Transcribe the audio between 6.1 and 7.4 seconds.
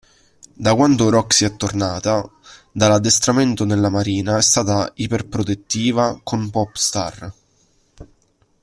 con popstar.